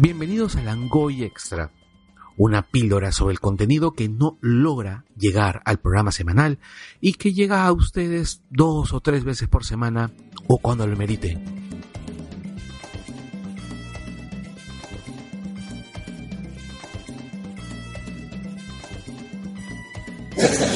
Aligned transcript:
Bienvenidos 0.00 0.54
a 0.54 0.62
Langoy 0.62 1.24
Extra, 1.24 1.72
una 2.36 2.62
píldora 2.62 3.10
sobre 3.10 3.32
el 3.32 3.40
contenido 3.40 3.94
que 3.94 4.08
no 4.08 4.38
logra 4.40 5.04
llegar 5.16 5.60
al 5.64 5.80
programa 5.80 6.12
semanal 6.12 6.60
y 7.00 7.14
que 7.14 7.32
llega 7.32 7.66
a 7.66 7.72
ustedes 7.72 8.42
dos 8.48 8.92
o 8.92 9.00
tres 9.00 9.24
veces 9.24 9.48
por 9.48 9.64
semana 9.64 10.12
o 10.46 10.58
cuando 10.58 10.86
lo 10.86 10.96
merite. 10.96 11.36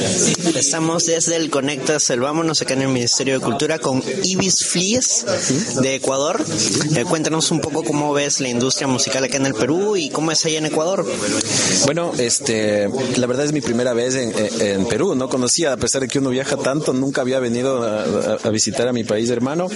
Estamos 0.55 1.05
desde 1.05 1.35
el 1.37 1.49
Conecta 1.49 1.99
Selvámonos 1.99 2.61
acá 2.61 2.73
en 2.73 2.81
el 2.81 2.87
Ministerio 2.89 3.39
de 3.39 3.45
Cultura 3.45 3.79
con 3.79 4.03
Ibis 4.23 4.65
Flies 4.65 5.25
de 5.81 5.95
Ecuador. 5.95 6.43
Eh, 6.95 7.05
cuéntanos 7.05 7.51
un 7.51 7.61
poco 7.61 7.83
cómo 7.83 8.13
ves 8.13 8.39
la 8.41 8.49
industria 8.49 8.87
musical 8.87 9.23
acá 9.23 9.37
en 9.37 9.45
el 9.45 9.53
Perú 9.53 9.95
y 9.95 10.09
cómo 10.09 10.31
es 10.31 10.45
allá 10.45 10.57
en 10.57 10.65
Ecuador. 10.65 11.05
Bueno, 11.85 12.11
este, 12.17 12.89
la 13.15 13.27
verdad 13.27 13.45
es 13.45 13.53
mi 13.53 13.61
primera 13.61 13.93
vez 13.93 14.15
en, 14.15 14.85
Perú. 14.87 15.15
No 15.15 15.29
conocía, 15.29 15.73
a 15.73 15.77
pesar 15.77 16.01
de 16.01 16.07
que 16.07 16.19
uno 16.19 16.29
viaja 16.29 16.57
tanto, 16.57 16.93
nunca 16.93 17.21
había 17.21 17.39
venido 17.39 17.83
a, 17.83 18.49
visitar 18.49 18.87
a 18.87 18.93
mi 18.93 19.03
país 19.03 19.29
hermano. 19.29 19.69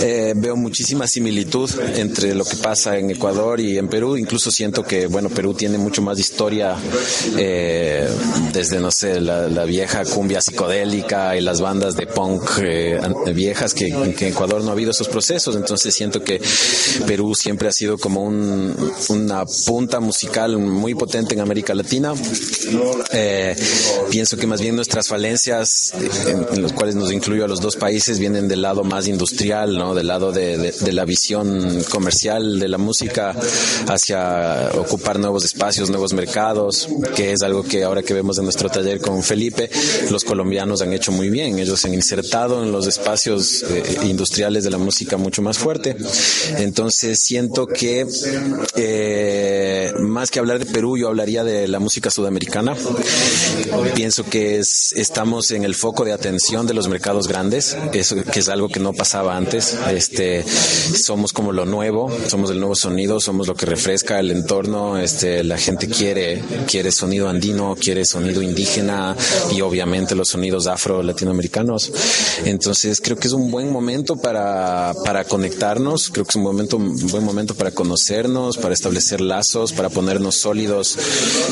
Eh, 0.00 0.34
veo 0.36 0.56
muchísima 0.56 1.06
similitud 1.06 1.70
entre 1.96 2.34
lo 2.34 2.44
que 2.44 2.56
pasa 2.56 2.98
en 2.98 3.10
Ecuador 3.10 3.60
y 3.60 3.78
en 3.78 3.88
Perú. 3.88 4.16
Incluso 4.16 4.50
siento 4.50 4.82
que, 4.82 5.06
bueno, 5.06 5.30
Perú 5.30 5.54
tiene 5.54 5.78
mucho 5.78 6.02
más 6.02 6.18
historia 6.18 6.76
eh, 7.36 8.08
desde, 8.52 8.80
no 8.80 8.90
sé, 8.90 9.20
la, 9.20 9.45
vieja 9.64 10.04
cumbia 10.04 10.40
psicodélica 10.40 11.36
y 11.36 11.40
las 11.40 11.60
bandas 11.60 11.96
de 11.96 12.06
punk 12.06 12.42
eh, 12.60 13.00
viejas 13.34 13.74
que, 13.74 13.88
en 13.88 14.14
Ecuador 14.18 14.62
no 14.62 14.70
ha 14.70 14.72
habido 14.72 14.90
esos 14.90 15.08
procesos. 15.08 15.56
Entonces 15.56 15.94
siento 15.94 16.22
que 16.22 16.40
Perú 17.06 17.34
siempre 17.34 17.68
ha 17.68 17.72
sido 17.72 17.98
como 17.98 18.24
una 18.24 19.44
punta 19.66 20.00
musical 20.00 20.58
muy 20.58 20.94
potente 20.94 21.34
en 21.34 21.40
América 21.40 21.74
Latina. 21.74 22.14
Eh, 23.12 23.56
pienso 24.10 24.36
que 24.36 24.46
más 24.46 24.60
bien 24.60 24.76
nuestras 24.76 25.08
falencias, 25.08 25.92
en, 26.26 26.46
en, 26.52 26.62
los 26.62 26.72
cuales 26.72 26.94
nos 26.94 27.12
incluyo 27.12 27.44
a 27.44 27.48
los 27.48 27.60
dos 27.60 27.76
países, 27.76 28.18
vienen 28.18 28.48
del 28.48 28.62
lado 28.62 28.84
más 28.84 29.06
industrial, 29.06 29.76
¿no? 29.76 29.94
Del 29.94 30.06
lado 30.06 30.32
de, 30.32 30.72
de 30.72 30.92
la 30.92 31.04
visión 31.04 31.82
comercial 31.90 32.58
de 32.58 32.68
la 32.68 32.78
música 32.78 33.34
hacia 33.88 34.70
ocupar 34.74 35.18
nuevos 35.18 35.44
espacios, 35.44 35.90
nuevos 35.90 36.12
mercados, 36.12 36.88
que 37.14 37.32
es 37.32 37.42
algo 37.42 37.62
que 37.62 37.84
ahora 37.84 38.02
que 38.02 38.14
vemos 38.14 38.38
en 38.38 38.44
nuestro 38.44 38.68
taller 38.68 39.00
con 39.00 39.22
Felipe, 39.26 39.68
los 40.10 40.24
colombianos 40.24 40.80
han 40.80 40.92
hecho 40.92 41.12
muy 41.12 41.28
bien. 41.28 41.58
Ellos 41.58 41.80
se 41.80 41.88
han 41.88 41.94
insertado 41.94 42.62
en 42.62 42.72
los 42.72 42.86
espacios 42.86 43.64
eh, 43.64 43.98
industriales 44.04 44.64
de 44.64 44.70
la 44.70 44.78
música 44.78 45.16
mucho 45.16 45.42
más 45.42 45.58
fuerte. 45.58 45.96
Entonces 46.58 47.20
siento 47.20 47.66
que 47.66 48.06
eh, 48.76 49.92
más 49.98 50.30
que 50.30 50.38
hablar 50.38 50.58
de 50.58 50.66
Perú, 50.66 50.96
yo 50.96 51.08
hablaría 51.08 51.44
de 51.44 51.68
la 51.68 51.80
música 51.80 52.10
sudamericana. 52.10 52.76
Pienso 53.94 54.24
que 54.24 54.58
es, 54.58 54.92
estamos 54.92 55.50
en 55.50 55.64
el 55.64 55.74
foco 55.74 56.04
de 56.04 56.12
atención 56.12 56.66
de 56.66 56.74
los 56.74 56.88
mercados 56.88 57.26
grandes, 57.26 57.76
eso 57.92 58.16
que 58.22 58.40
es 58.40 58.48
algo 58.48 58.68
que 58.68 58.80
no 58.80 58.92
pasaba 58.92 59.36
antes. 59.36 59.76
Este, 59.90 60.44
somos 60.44 61.32
como 61.32 61.52
lo 61.52 61.66
nuevo, 61.66 62.10
somos 62.28 62.50
el 62.50 62.58
nuevo 62.58 62.74
sonido, 62.74 63.20
somos 63.20 63.48
lo 63.48 63.54
que 63.54 63.66
refresca 63.66 64.20
el 64.20 64.30
entorno. 64.30 64.98
Este, 64.98 65.42
la 65.42 65.58
gente 65.58 65.88
quiere, 65.88 66.42
quiere 66.66 66.92
sonido 66.92 67.28
andino, 67.28 67.76
quiere 67.78 68.04
sonido 68.04 68.42
indígena 68.42 69.15
y 69.52 69.60
obviamente 69.60 70.14
los 70.14 70.28
sonidos 70.28 70.66
afro-latinoamericanos. 70.66 71.92
Entonces 72.44 73.00
creo 73.00 73.16
que 73.16 73.28
es 73.28 73.32
un 73.32 73.50
buen 73.50 73.72
momento 73.72 74.16
para, 74.16 74.94
para 75.04 75.24
conectarnos, 75.24 76.10
creo 76.10 76.24
que 76.24 76.30
es 76.30 76.36
un, 76.36 76.42
momento, 76.42 76.76
un 76.76 77.08
buen 77.08 77.24
momento 77.24 77.54
para 77.54 77.70
conocernos, 77.70 78.56
para 78.58 78.74
establecer 78.74 79.20
lazos, 79.20 79.72
para 79.72 79.88
ponernos 79.88 80.36
sólidos. 80.36 80.96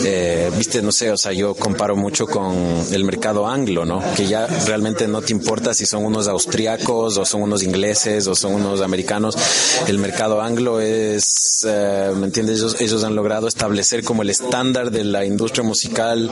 Eh, 0.04 0.50
Viste, 0.56 0.82
no 0.82 0.92
sé, 0.92 1.10
o 1.10 1.16
sea, 1.16 1.32
yo 1.32 1.54
comparo 1.54 1.96
mucho 1.96 2.26
con 2.26 2.54
el 2.92 3.04
mercado 3.04 3.46
anglo, 3.46 3.84
¿no? 3.84 4.02
Que 4.16 4.26
ya 4.26 4.46
realmente 4.46 5.08
no 5.08 5.22
te 5.22 5.32
importa 5.32 5.74
si 5.74 5.86
son 5.86 6.04
unos 6.04 6.28
austriacos 6.28 7.16
o 7.18 7.24
son 7.24 7.42
unos 7.42 7.62
ingleses 7.62 8.26
o 8.26 8.34
son 8.34 8.54
unos 8.54 8.80
americanos. 8.80 9.36
El 9.86 9.98
mercado 9.98 10.40
anglo 10.40 10.80
es, 10.80 11.66
eh, 11.66 12.12
¿me 12.16 12.26
entiendes? 12.26 12.60
Ellos, 12.60 12.76
ellos 12.80 13.04
han 13.04 13.14
logrado 13.14 13.48
establecer 13.48 14.04
como 14.04 14.22
el 14.22 14.30
estándar 14.30 14.90
de 14.90 15.04
la 15.04 15.24
industria 15.24 15.64
musical 15.64 16.30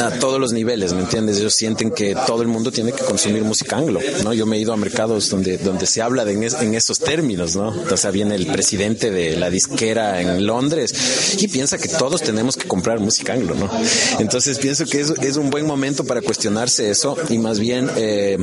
a 0.00 0.10
todos 0.18 0.40
los 0.40 0.45
niveles, 0.52 0.92
¿me 0.92 1.00
entiendes? 1.00 1.38
Ellos 1.38 1.54
sienten 1.54 1.90
que 1.90 2.14
todo 2.26 2.42
el 2.42 2.48
mundo 2.48 2.70
tiene 2.70 2.92
que 2.92 3.04
consumir 3.04 3.42
música 3.44 3.76
anglo, 3.76 4.00
¿no? 4.24 4.32
Yo 4.32 4.46
me 4.46 4.56
he 4.56 4.60
ido 4.60 4.72
a 4.72 4.76
mercados 4.76 5.28
donde, 5.30 5.58
donde 5.58 5.86
se 5.86 6.02
habla 6.02 6.24
de 6.24 6.36
en, 6.36 6.74
esos 6.74 6.98
términos, 6.98 7.56
¿no? 7.56 7.68
O 7.90 7.96
sea, 7.96 8.10
viene 8.10 8.34
el 8.34 8.46
presidente 8.46 9.10
de 9.10 9.36
la 9.36 9.50
disquera 9.50 10.20
en 10.20 10.46
Londres 10.46 11.36
y 11.38 11.48
piensa 11.48 11.78
que 11.78 11.88
todos 11.88 12.22
tenemos 12.22 12.56
que 12.56 12.68
comprar 12.68 13.00
música 13.00 13.32
anglo, 13.32 13.54
¿no? 13.54 13.70
Entonces 14.18 14.58
pienso 14.58 14.84
que 14.84 15.00
es, 15.00 15.36
un 15.36 15.50
buen 15.50 15.66
momento 15.66 16.04
para 16.04 16.22
cuestionarse 16.22 16.90
eso 16.90 17.16
y 17.28 17.38
más 17.38 17.58
bien 17.58 17.90
eh, 17.96 18.38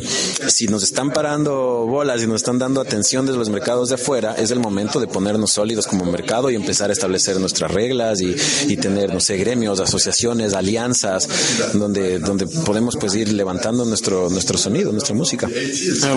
si 0.48 0.68
nos 0.68 0.84
están 0.84 1.12
parando 1.12 1.86
bolas 1.88 2.22
y 2.22 2.28
nos 2.28 2.38
están 2.38 2.60
dando 2.60 2.82
atención 2.82 3.26
desde 3.26 3.40
los 3.40 3.50
mercados 3.50 3.90
de 3.90 3.96
afuera, 3.96 4.36
es 4.38 4.52
el 4.52 4.60
momento 4.60 5.00
de 5.00 5.08
ponernos 5.08 5.52
sólidos 5.52 5.88
como 5.88 6.06
mercado 6.06 6.52
y 6.52 6.56
empezar 6.56 6.90
a 6.90 6.94
establecer 6.94 7.40
nuestras 7.40 7.72
reglas 7.72 8.22
y, 8.22 8.36
y 8.68 8.78
tener, 8.78 9.14
no 9.14 9.20
sé, 9.20 9.38
gremios, 9.38 9.80
asociaciones, 9.80 10.54
alianzas, 10.54 11.28
donde, 11.74 11.93
donde 11.94 12.48
podemos 12.48 12.96
pues 12.98 13.16
ir 13.16 13.32
levantando 13.32 13.86
nuestro, 13.86 14.30
nuestro 14.30 14.58
sonido, 14.58 14.92
nuestra 14.92 15.16
música. 15.16 15.50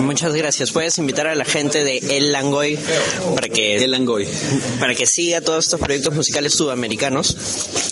muchas 0.01 0.33
gracias. 0.33 0.71
Puedes 0.71 0.97
invitar 0.97 1.27
a 1.27 1.35
la 1.35 1.45
gente 1.45 1.83
de 1.83 1.97
El 1.97 2.31
Langoy 2.31 2.77
para 3.35 3.49
que, 3.49 3.83
El 3.83 3.91
Langoy. 3.91 4.27
para 4.79 4.95
que 4.95 5.05
siga 5.05 5.41
todos 5.41 5.65
estos 5.65 5.79
proyectos 5.79 6.13
musicales 6.15 6.53
sudamericanos 6.53 7.35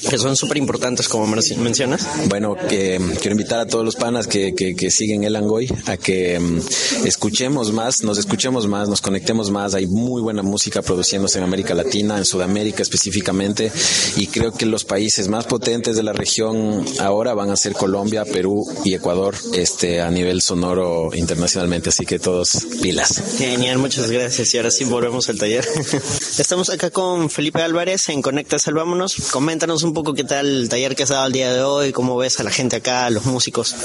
que 0.10 0.18
son 0.18 0.36
súper 0.36 0.58
importantes 0.58 1.08
como 1.10 1.28
mencionas. 1.28 2.08
Bueno, 2.30 2.56
que 2.56 3.00
quiero 3.20 3.32
invitar 3.32 3.60
a 3.60 3.66
todos 3.66 3.84
los 3.84 3.96
panas 3.96 4.28
que, 4.28 4.54
que, 4.54 4.92
siguen 4.92 5.24
El 5.24 5.34
Langoy 5.34 5.68
a 5.88 5.98
que 5.98 6.40
mm, 6.40 6.60
escuchemos 7.06 7.72
más, 7.72 8.04
nos 8.04 8.18
escuchemos 8.18 8.68
más, 8.68 8.88
nos 8.88 9.02
conectemos 9.02 9.52
más. 9.52 9.74
Hay 9.74 9.88
muy 9.88 10.22
buena 10.22 10.44
música 10.44 10.82
produciéndose 10.82 11.40
en 11.40 11.44
América 11.44 11.74
Latina, 11.74 12.18
en 12.18 12.26
Sudamérica 12.26 12.84
específicamente, 12.84 13.72
y 14.16 14.28
creo 14.28 14.52
que 14.52 14.66
los 14.66 14.86
países 14.86 15.28
más 15.28 15.46
potentes 15.46 15.96
de 15.96 16.04
la 16.04 16.14
región 16.14 16.86
ahora 17.00 17.34
van 17.34 17.50
a 17.50 17.56
ser 17.56 17.74
Colombia, 17.78 18.26
Perú 18.26 18.66
y 18.84 18.94
Ecuador 18.94 19.36
este, 19.54 20.02
a 20.02 20.10
nivel 20.10 20.42
sonoro 20.42 21.10
internacionalmente. 21.14 21.90
Así 21.90 22.06
que 22.06 22.20
todos 22.20 22.66
pilas. 22.82 23.22
Genial, 23.38 23.78
muchas 23.78 24.10
gracias. 24.10 24.54
Y 24.54 24.58
ahora 24.58 24.72
sí 24.72 24.86
volvemos 24.86 25.30
al 25.30 25.38
taller. 25.38 25.68
Estamos 26.38 26.70
acá 26.70 26.90
con 26.90 27.30
Felipe 27.30 27.62
Álvarez 27.62 28.10
en 28.10 28.22
Conecta 28.22 28.60
Salvámonos. 28.60 29.16
Coméntanos 29.32 29.84
un 29.84 29.94
poco 29.94 30.14
qué 30.14 30.24
tal 30.24 30.48
el 30.48 30.70
taller 30.70 30.96
que 30.96 31.04
has 31.04 31.10
dado 31.10 31.28
el 31.28 31.34
día 31.34 31.54
de 31.54 31.62
hoy, 31.62 31.92
cómo 31.92 32.18
ves 32.18 32.40
a 32.40 32.44
la 32.44 32.52
gente 32.52 32.78
acá, 32.78 33.06
a 33.06 33.10
los 33.10 33.26
músicos. 33.26 33.76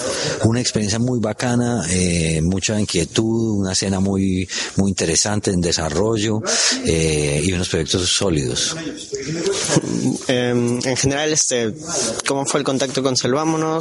Una 0.44 0.60
experiencia 0.60 0.98
muy 0.98 1.20
bacana, 1.20 1.84
eh, 1.90 2.40
mucha 2.42 2.80
inquietud, 2.80 3.58
una 3.58 3.72
escena 3.72 4.00
muy, 4.00 4.48
muy 4.76 4.90
interesante 4.90 5.50
en 5.50 5.60
desarrollo 5.60 6.42
eh, 6.84 7.42
y 7.44 7.52
unos 7.52 7.68
proyectos 7.68 8.08
sólidos. 8.08 8.76
Em, 10.28 10.78
en 10.84 10.96
general, 10.96 11.32
este, 11.32 11.74
¿cómo 12.26 12.46
fue 12.46 12.60
el 12.60 12.64
contacto 12.64 13.02
con 13.02 13.16
Salvámonos? 13.16 13.79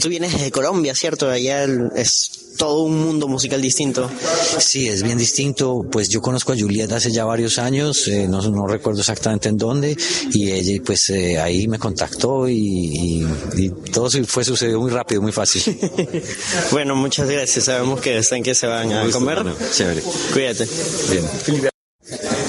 Tú 0.00 0.08
vienes 0.08 0.40
de 0.40 0.50
Colombia, 0.50 0.94
¿cierto? 0.94 1.28
Allá 1.28 1.64
es 1.96 2.30
todo 2.56 2.82
un 2.82 2.98
mundo 3.00 3.28
musical 3.28 3.60
distinto. 3.60 4.10
Sí, 4.58 4.88
es 4.88 5.02
bien 5.02 5.18
distinto. 5.18 5.84
Pues 5.90 6.08
yo 6.08 6.20
conozco 6.20 6.52
a 6.52 6.56
Julieta 6.56 6.96
hace 6.96 7.10
ya 7.10 7.24
varios 7.24 7.58
años, 7.58 8.06
eh, 8.08 8.26
no, 8.28 8.40
no, 8.42 8.66
recuerdo 8.66 9.00
exactamente 9.00 9.48
en 9.48 9.56
dónde, 9.56 9.96
y 10.32 10.50
ella 10.50 10.80
pues 10.84 11.10
eh, 11.10 11.38
ahí 11.38 11.66
me 11.68 11.78
contactó 11.78 12.48
y, 12.48 13.26
y, 13.56 13.70
todo 13.92 14.08
fue 14.26 14.44
sucedió 14.44 14.80
muy 14.80 14.90
rápido, 14.90 15.22
muy 15.22 15.32
fácil. 15.32 15.78
bueno, 16.70 16.96
muchas 16.96 17.28
gracias. 17.28 17.64
Sabemos 17.66 18.00
que 18.00 18.18
están 18.18 18.42
que 18.42 18.54
se 18.54 18.66
van 18.66 18.92
a 18.92 19.10
comer. 19.10 19.44
chévere. 19.72 20.02
Cuídate. 20.32 20.68
Bien. 21.10 21.73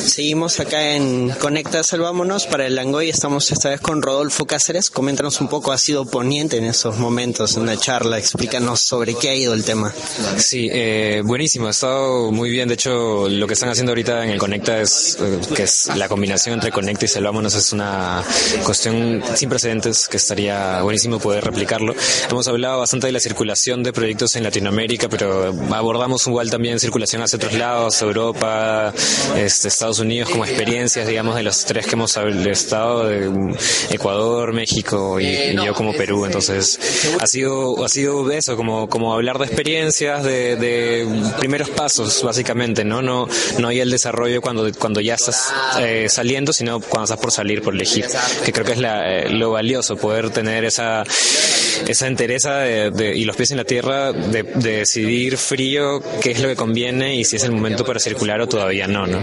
Seguimos 0.05 0.59
acá 0.59 0.93
en 0.93 1.31
Conecta 1.31 1.81
Salvámonos 1.83 2.45
para 2.45 2.67
el 2.67 2.75
Langoy. 2.75 3.09
Estamos 3.09 3.51
esta 3.51 3.69
vez 3.69 3.81
con 3.81 4.03
Rodolfo 4.03 4.45
Cáceres. 4.45 4.91
Coméntanos 4.91 5.41
un 5.41 5.47
poco, 5.47 5.71
ha 5.71 5.79
sido 5.79 6.05
poniente 6.05 6.57
en 6.57 6.65
esos 6.65 6.97
momentos 6.99 7.57
en 7.57 7.65
la 7.65 7.75
charla. 7.75 8.19
Explícanos 8.19 8.81
sobre 8.81 9.15
qué 9.15 9.29
ha 9.29 9.35
ido 9.35 9.55
el 9.55 9.63
tema. 9.63 9.91
Sí, 10.37 10.69
eh, 10.71 11.23
buenísimo. 11.25 11.67
Ha 11.67 11.71
estado 11.71 12.31
muy 12.31 12.51
bien. 12.51 12.67
De 12.67 12.75
hecho, 12.75 13.27
lo 13.27 13.47
que 13.47 13.53
están 13.53 13.69
haciendo 13.69 13.91
ahorita 13.93 14.23
en 14.23 14.29
el 14.29 14.37
Conecta 14.37 14.79
es 14.79 15.17
eh, 15.19 15.39
que 15.55 15.63
es 15.63 15.89
la 15.95 16.07
combinación 16.07 16.53
entre 16.53 16.71
Conecta 16.71 17.05
y 17.05 17.07
Salvámonos 17.07 17.55
es 17.55 17.73
una 17.73 18.23
cuestión 18.63 19.23
sin 19.35 19.49
precedentes 19.49 20.07
que 20.07 20.17
estaría 20.17 20.83
buenísimo 20.83 21.17
poder 21.19 21.43
replicarlo. 21.43 21.95
Hemos 22.29 22.47
hablado 22.47 22.79
bastante 22.79 23.07
de 23.07 23.13
la 23.13 23.19
circulación 23.19 23.81
de 23.81 23.91
proyectos 23.91 24.35
en 24.35 24.43
Latinoamérica, 24.43 25.09
pero 25.09 25.53
abordamos 25.71 26.27
igual 26.27 26.51
también 26.51 26.79
circulación 26.79 27.23
hacia 27.23 27.37
otros 27.37 27.53
lados, 27.53 27.99
Europa, 28.01 28.93
este, 29.35 29.67
Estados 29.67 29.94
Estados 29.95 30.07
Unidos 30.07 30.29
como 30.29 30.43
experiencias, 30.43 31.07
digamos, 31.07 31.35
de 31.35 31.43
los 31.43 31.63
tres 31.63 31.85
que 31.85 31.93
hemos 31.93 32.17
estado, 32.17 33.07
de 33.07 33.55
Ecuador, 33.91 34.51
México 34.51 35.21
y, 35.21 35.55
yo 35.55 35.73
como 35.73 35.93
Perú. 35.93 36.25
Entonces, 36.25 36.79
ha 37.19 37.27
sido, 37.27 37.83
ha 37.83 37.87
sido 37.87 38.29
eso, 38.31 38.57
como, 38.57 38.89
como 38.89 39.13
hablar 39.13 39.37
de 39.39 39.45
experiencias, 39.45 40.23
de, 40.23 41.07
primeros 41.39 41.69
pasos, 41.69 42.23
básicamente, 42.23 42.83
¿no? 42.83 43.01
No, 43.01 43.27
no 43.59 43.67
hay 43.69 43.79
el 43.79 43.89
desarrollo 43.89 44.41
cuando, 44.41 44.69
cuando 44.73 44.99
ya 44.99 45.15
estás 45.15 45.53
eh, 45.79 46.07
saliendo, 46.09 46.51
sino 46.51 46.81
cuando 46.81 47.05
estás 47.05 47.19
por 47.19 47.31
salir, 47.31 47.61
por 47.61 47.73
elegir, 47.73 48.05
que 48.43 48.51
creo 48.51 48.65
que 48.65 48.73
es 48.73 48.79
eh, 48.81 49.29
lo 49.29 49.51
valioso, 49.51 49.95
poder 49.95 50.29
tener 50.29 50.65
esa, 50.65 51.03
esa 51.87 52.07
entereza 52.07 52.59
de, 52.59 53.13
y 53.15 53.23
los 53.23 53.35
pies 53.35 53.51
en 53.51 53.57
la 53.57 53.63
tierra 53.63 54.11
de, 54.11 54.43
decidir 54.43 55.37
frío 55.37 56.01
qué 56.21 56.31
es 56.31 56.41
lo 56.41 56.47
que 56.47 56.55
conviene 56.55 57.15
y 57.15 57.23
si 57.23 57.35
es 57.35 57.43
el 57.43 57.51
momento 57.51 57.85
para 57.85 57.99
circular 57.99 58.41
o 58.41 58.47
todavía 58.47 58.87
no, 58.87 59.05
¿no? 59.05 59.19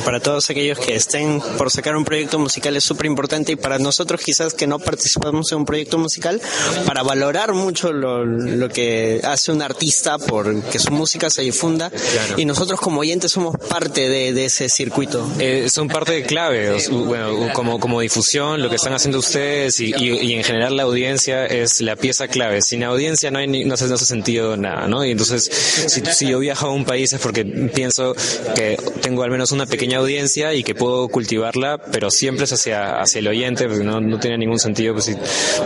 Para 0.00 0.20
todos 0.20 0.50
aquellos 0.50 0.78
que 0.78 0.94
estén 0.94 1.40
por 1.58 1.70
sacar 1.70 1.96
un 1.96 2.04
proyecto 2.04 2.38
musical 2.38 2.76
es 2.76 2.84
súper 2.84 3.06
importante 3.06 3.52
y 3.52 3.56
para 3.56 3.78
nosotros 3.78 4.20
quizás 4.22 4.54
que 4.54 4.66
no 4.66 4.78
participamos 4.78 5.52
en 5.52 5.58
un 5.58 5.64
proyecto 5.64 5.98
musical, 5.98 6.40
para 6.86 7.02
valorar 7.02 7.52
mucho 7.52 7.92
lo, 7.92 8.24
lo 8.24 8.68
que 8.68 9.20
hace 9.22 9.52
un 9.52 9.62
artista 9.62 10.18
por 10.18 10.62
que 10.64 10.78
su 10.78 10.90
música 10.92 11.30
se 11.30 11.42
difunda 11.42 11.90
y 12.36 12.44
nosotros 12.44 12.80
como 12.80 13.00
oyentes 13.00 13.32
somos 13.32 13.56
parte 13.68 14.08
de, 14.08 14.32
de 14.32 14.44
ese 14.46 14.68
circuito. 14.68 15.26
Eh, 15.38 15.68
son 15.70 15.88
parte 15.88 16.22
clave, 16.22 16.76
bueno, 16.90 17.52
como, 17.52 17.78
como 17.78 18.00
difusión, 18.00 18.62
lo 18.62 18.68
que 18.68 18.76
están 18.76 18.92
haciendo 18.92 19.18
ustedes 19.18 19.80
y, 19.80 19.94
y, 19.96 20.34
en 20.34 20.44
general 20.44 20.76
la 20.76 20.84
audiencia 20.84 21.46
es 21.46 21.80
la 21.80 21.96
pieza 21.96 22.28
clave. 22.28 22.62
Sin 22.62 22.82
audiencia 22.84 23.30
no, 23.30 23.38
hay 23.38 23.46
no, 23.46 23.74
hace, 23.74 23.86
no 23.86 23.94
hace 23.94 24.06
sentido 24.06 24.56
nada, 24.56 24.86
¿no? 24.88 25.04
Y 25.04 25.10
entonces, 25.10 25.44
si, 25.44 26.02
si 26.04 26.28
yo 26.28 26.38
viajo 26.38 26.66
a 26.66 26.72
un 26.72 26.84
país 26.84 27.12
es 27.12 27.20
porque 27.20 27.44
pienso 27.44 28.14
que 28.54 28.76
tengo 29.00 29.22
al 29.22 29.30
menos 29.30 29.52
una 29.52 29.66
pequeña 29.66 29.83
audiencia 29.92 30.54
y 30.54 30.62
que 30.62 30.74
puedo 30.74 31.08
cultivarla, 31.08 31.78
pero 31.78 32.10
siempre 32.10 32.44
es 32.44 32.52
hacia, 32.52 33.00
hacia 33.00 33.18
el 33.18 33.28
oyente, 33.28 33.66
porque 33.68 33.84
no, 33.84 34.00
no 34.00 34.18
tiene 34.18 34.38
ningún 34.38 34.58
sentido 34.58 34.94
pues, 34.94 35.04
si 35.06 35.16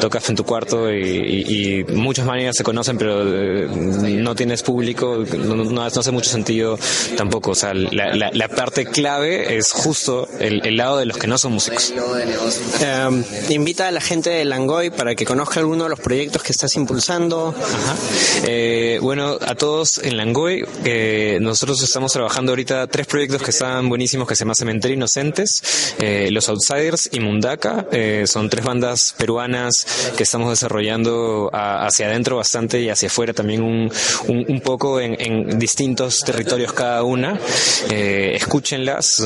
tocas 0.01 0.29
en 0.29 0.37
tu 0.37 0.45
cuarto 0.45 0.93
y, 0.93 0.99
y, 0.99 1.85
muchas 1.95 2.27
maneras 2.27 2.57
se 2.57 2.65
conocen, 2.65 2.99
pero 2.99 3.23
eh, 3.23 3.69
no 3.69 4.35
tienes 4.35 4.63
público, 4.63 5.25
no, 5.37 5.57
no, 5.57 5.83
hace 5.83 6.11
mucho 6.11 6.31
sentido 6.31 6.79
tampoco. 7.17 7.53
O 7.53 7.55
sea, 7.55 7.75
la, 7.75 8.15
la, 8.15 8.31
la 8.33 8.49
parte 8.49 8.87
clave 8.87 9.57
es 9.57 9.73
justo 9.73 10.29
el, 10.39 10.67
el, 10.67 10.77
lado 10.77 10.99
de 10.99 11.07
los 11.07 11.17
que 11.17 11.27
no 11.27 11.39
son 11.39 11.53
músicos. 11.53 11.93
Em, 12.81 13.25
invita 13.51 13.89
a 13.89 13.91
la 13.91 14.01
gente 14.01 14.31
de 14.31 14.45
Langoy 14.45 14.91
para 14.91 15.15
que 15.15 15.25
conozca 15.25 15.61
alguno 15.61 15.85
de 15.85 15.91
los 15.91 16.01
proyectos 16.01 16.43
que 16.43 16.53
estás 16.53 16.75
impulsando. 16.77 17.55
Ajá. 17.57 17.97
Eh, 18.45 18.99
bueno, 19.03 19.39
a 19.41 19.55
todos 19.55 19.99
en 19.99 20.17
Langoy, 20.17 20.65
eh, 20.85 21.39
nosotros 21.41 21.83
estamos 21.83 22.13
trabajando 22.13 22.53
ahorita 22.53 22.87
tres 22.87 23.07
proyectos 23.07 23.43
que 23.43 23.51
están 23.51 23.89
buenísimos 23.89 24.08
que 24.09 24.35
se 24.35 24.41
llaman 24.41 24.55
Cementerio 24.55 24.97
Inocentes, 24.97 25.95
eh, 25.99 26.29
Los 26.31 26.49
Outsiders 26.49 27.11
y 27.13 27.21
Mundaka. 27.21 27.87
Eh, 27.93 28.25
son 28.27 28.49
tres 28.49 28.65
bandas 28.65 29.15
peruanas 29.17 29.87
que 30.17 30.23
estamos 30.23 30.51
desarrollando 30.51 31.51
a, 31.53 31.87
hacia 31.87 32.07
adentro 32.07 32.37
bastante 32.37 32.81
y 32.81 32.89
hacia 32.89 33.09
afuera 33.09 33.33
también 33.33 33.63
un, 33.63 33.91
un, 34.29 34.45
un 34.49 34.61
poco 34.61 35.01
en, 35.01 35.17
en, 35.21 35.59
distintos 35.59 36.21
territorios 36.21 36.73
cada 36.73 37.03
una. 37.03 37.39
Eh, 37.91 38.33
escúchenlas. 38.35 39.23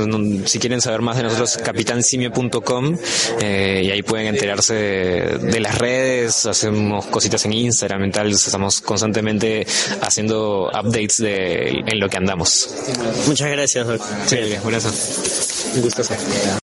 Si 0.46 0.58
quieren 0.58 0.80
saber 0.80 1.00
más 1.00 1.16
de 1.16 1.24
nosotros, 1.24 1.58
capitansimio.com 1.58 2.96
eh, 3.40 3.82
y 3.84 3.90
ahí 3.90 4.02
pueden 4.02 4.26
enterarse 4.26 4.74
de, 4.74 5.38
de, 5.38 5.60
las 5.60 5.78
redes. 5.78 6.46
Hacemos 6.46 7.06
cositas 7.06 7.44
en 7.44 7.52
Instagram, 7.52 8.04
en 8.04 8.12
tal. 8.12 8.30
Estamos 8.30 8.80
constantemente 8.80 9.66
haciendo 10.00 10.68
updates 10.68 11.18
de 11.18 11.82
en 11.86 12.00
lo 12.00 12.08
que 12.08 12.16
andamos. 12.16 12.68
Muchas 13.26 13.50
gracias, 13.50 13.86
Sí, 14.26 14.36
gracias. 14.36 14.61
Un 14.64 15.80
gusto. 15.80 16.02